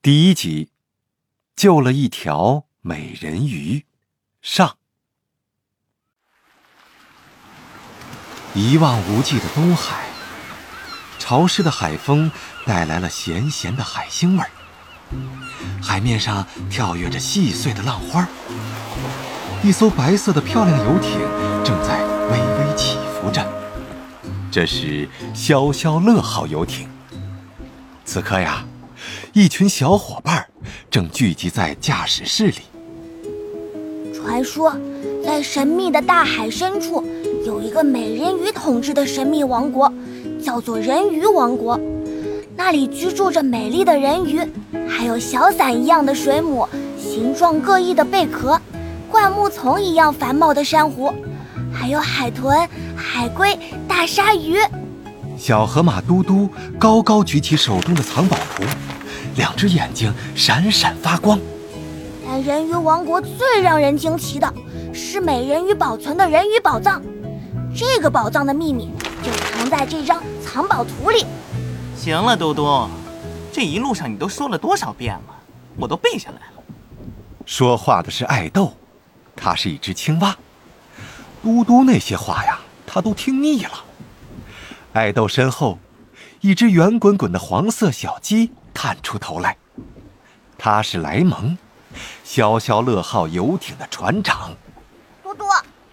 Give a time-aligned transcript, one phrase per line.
[0.00, 0.68] 第一集，
[1.56, 3.84] 救了一条美人鱼。
[4.40, 4.76] 上，
[8.54, 10.04] 一望无际的东海，
[11.18, 12.30] 潮湿的海风
[12.64, 14.50] 带来了咸咸的海腥味儿。
[15.82, 18.28] 海面上跳跃着细碎的浪花，
[19.64, 21.18] 一艘白色的漂亮游艇
[21.64, 23.44] 正在微微起伏着。
[24.48, 26.88] 这是消消乐号游艇。
[28.04, 28.64] 此刻呀。
[29.38, 30.44] 一群小伙伴
[30.90, 32.56] 正聚集在驾驶室里。
[34.12, 34.76] 传说，
[35.24, 37.04] 在神秘的大海深处，
[37.46, 39.92] 有一个美人鱼统治的神秘王国，
[40.42, 41.78] 叫做人鱼王国。
[42.56, 44.40] 那里居住着美丽的人鱼，
[44.88, 48.60] 还有小伞一样的水母，形状各异的贝壳，
[49.08, 51.14] 灌木丛一样繁茂的珊瑚，
[51.72, 54.58] 还有海豚、海龟、大鲨鱼。
[55.36, 58.64] 小河马嘟嘟高高举起手中的藏宝图。
[59.38, 61.38] 两只眼睛闪闪发光。
[62.26, 64.52] 但人鱼王国最让人惊奇的
[64.92, 67.00] 是美人鱼保存的人鱼宝藏。
[67.74, 68.90] 这个宝藏的秘密
[69.22, 71.24] 就藏在这张藏宝图里。
[71.96, 72.88] 行了，嘟嘟，
[73.52, 75.34] 这一路上你都说了多少遍了，
[75.76, 76.62] 我都背下来了。
[77.46, 78.74] 说话的是爱豆，
[79.36, 80.36] 它是一只青蛙。
[81.42, 83.84] 嘟嘟那些话呀，他都听腻了。
[84.92, 85.78] 爱豆身后，
[86.40, 88.50] 一只圆滚滚的黄色小鸡。
[88.80, 89.56] 探出头来，
[90.56, 91.58] 他是莱蒙，
[92.22, 94.54] 消消乐号游艇的船长。
[95.20, 95.44] 嘟嘟，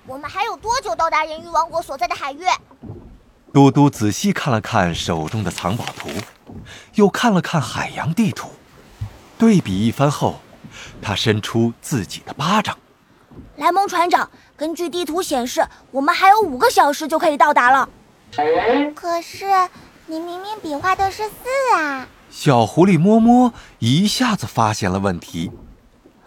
[0.06, 2.46] 我们还有多久到达人鱼王国所在的海域？
[3.52, 6.10] 嘟嘟仔细看了看手中的藏宝图，
[6.94, 8.52] 又看了看海洋地图，
[9.36, 10.40] 对比一番后，
[11.02, 12.78] 他伸出自己的巴掌。
[13.56, 17.90] 莱蒙船长，根据地图显示，我们还有五个小时就可以到达了。
[18.94, 19.48] 可是，
[20.06, 22.08] 你明明比划的是四啊！
[22.36, 25.54] 小狐狸摸摸一下子发现了问题。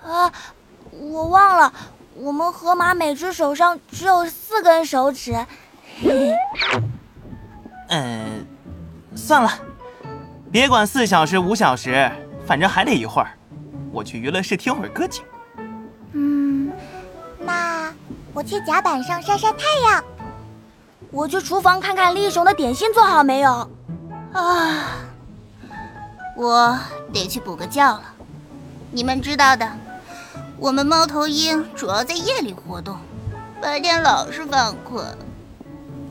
[0.03, 0.33] 啊，
[0.91, 1.71] 我忘了，
[2.15, 5.37] 我们河马每只手上只有四根手指。
[7.91, 8.47] 嗯，
[9.15, 9.53] 算了，
[10.51, 12.11] 别管四小时五小时，
[12.47, 13.29] 反正还得一会儿。
[13.93, 15.23] 我去娱乐室听会儿歌曲。
[16.13, 16.73] 嗯，
[17.39, 17.93] 那
[18.33, 20.03] 我去甲板上晒晒太阳。
[21.11, 23.71] 我去厨房看看丽熊的点心做好没有。
[24.33, 25.05] 啊。
[26.39, 26.79] 我
[27.13, 28.01] 得去补个觉了。
[28.93, 29.69] 你们知道的，
[30.57, 32.97] 我们猫头鹰主要在夜里活动，
[33.61, 35.05] 白天老是犯困。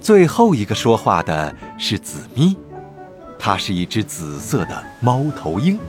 [0.02, 2.58] 最后一个说话的是紫咪，
[3.40, 5.80] 它是一只紫色的猫头鹰。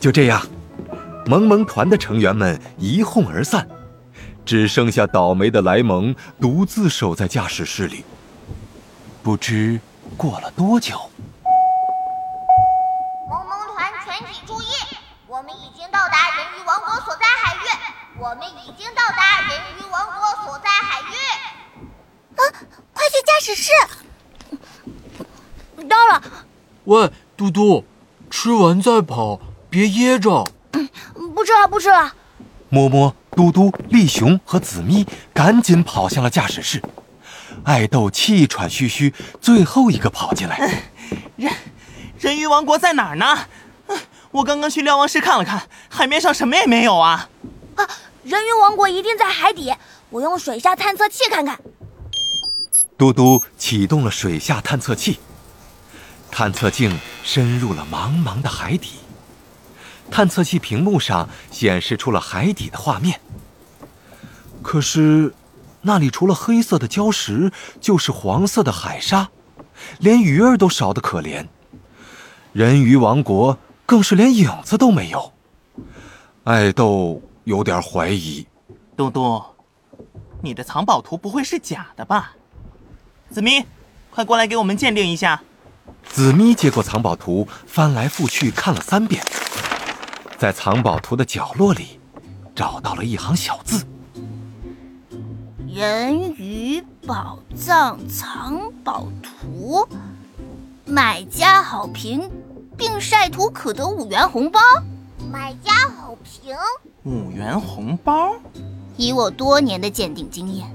[0.00, 0.40] 就这样，
[1.26, 3.68] 萌萌团的成员们一哄而散，
[4.46, 8.06] 只剩下倒霉的莱蒙独自守在驾驶室里。
[9.22, 9.78] 不知
[10.16, 10.98] 过了多久。
[23.42, 23.70] 快去驾驶室！
[25.88, 26.22] 到了。
[26.84, 27.84] 喂，嘟嘟，
[28.30, 30.48] 吃完再跑，别噎着。
[31.34, 32.14] 不吃了，不吃了。
[32.68, 35.04] 摸摸、嘟嘟、丽熊和紫咪
[35.34, 36.80] 赶紧跑向了驾驶室。
[37.64, 40.84] 爱豆气喘吁吁，最后一个跑进来。
[41.36, 41.52] 人，
[42.20, 43.46] 人鱼王国在哪儿呢？
[44.30, 47.28] 我刚刚去瞭望室看了看，海面上什么也没有啊。
[47.74, 47.88] 啊。
[48.22, 49.74] 人鱼王国一定在海底，
[50.10, 51.58] 我用水下探测器看看。
[53.02, 55.18] 嘟嘟启动了水下探测器，
[56.30, 58.90] 探测镜深入了茫茫的海底，
[60.08, 63.20] 探测器屏幕上显示出了海底的画面。
[64.62, 65.34] 可是，
[65.80, 69.30] 那里除了黑色的礁石，就是黄色的海沙，
[69.98, 71.48] 连鱼儿都少得可怜。
[72.52, 75.32] 人鱼王国更是连影子都没有。
[76.44, 77.20] 爱豆。
[77.42, 78.46] 有点怀疑，
[78.96, 79.42] 嘟嘟，
[80.40, 82.36] 你的藏宝图不会是假的吧？
[83.32, 83.64] 紫咪，
[84.10, 85.42] 快过来给我们鉴定一下。
[86.04, 89.24] 紫咪接过藏宝图，翻来覆去看了三遍，
[90.36, 91.98] 在藏宝图的角落里，
[92.54, 93.86] 找到了一行小字
[95.66, 99.88] ：“人鱼宝藏藏宝图，
[100.84, 102.30] 买家好评，
[102.76, 104.60] 并晒图可得五元红包。”
[105.32, 106.54] 买家好评。
[107.04, 108.34] 五元红包，
[108.98, 110.68] 以我多年的鉴定经验，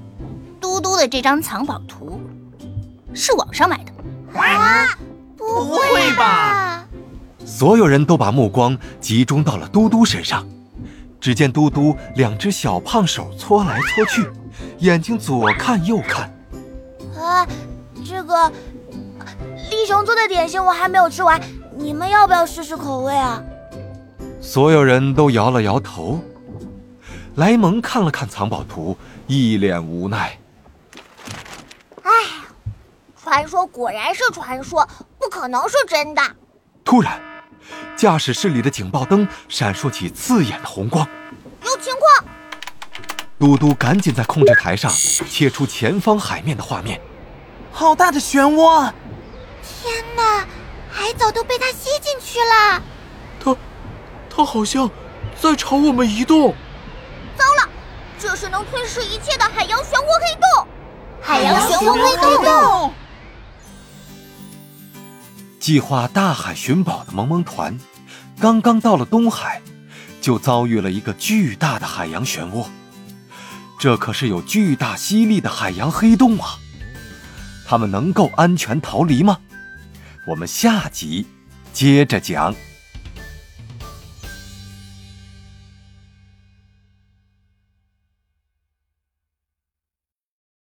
[0.60, 2.20] 嘟嘟的这张藏宝图
[3.18, 4.40] 是网上买的。
[4.40, 4.88] 啊，
[5.36, 6.86] 不会吧？
[7.44, 10.48] 所有人都把目光集中到了嘟嘟身上。
[11.20, 14.30] 只见嘟嘟两只小胖手搓来搓去，
[14.80, 16.32] 眼睛左看右看。
[17.20, 17.46] 啊，
[18.06, 18.50] 这个
[19.72, 21.42] 立熊做的点心我还没有吃完，
[21.76, 23.42] 你们要不要试试口味啊？
[24.40, 26.22] 所有人都摇了摇头。
[27.36, 30.38] 莱蒙看了看藏宝图，一脸无奈。
[33.28, 34.88] 唉，传说果然是传说，
[35.20, 36.22] 不可能是真的。
[36.84, 37.22] 突然，
[37.96, 41.06] 驾驶室里的警报灯闪烁起刺眼的红光。
[41.66, 42.26] 有情况！
[43.38, 44.90] 嘟嘟赶紧在控制台上
[45.30, 47.02] 切出前方海面的画面。
[47.72, 48.92] 好大的漩涡！
[49.62, 50.46] 天哪，
[50.90, 52.82] 海藻都被它吸进去了。
[53.44, 53.56] 它，
[54.30, 54.90] 它好像
[55.40, 56.56] 在朝我们移动。
[57.38, 57.70] 糟了，
[58.18, 60.68] 这是能吞噬一切的海洋漩涡黑洞！
[61.22, 62.94] 海洋漩涡黑洞！
[65.68, 67.78] 计划大海寻宝的萌萌团，
[68.40, 69.62] 刚刚到了东海，
[70.22, 72.68] 就遭遇了一个巨大的海洋漩涡。
[73.78, 76.58] 这可是有巨大吸力的海洋黑洞啊！
[77.68, 79.40] 他们能够安全逃离吗？
[80.26, 81.28] 我们下集
[81.74, 82.56] 接着讲。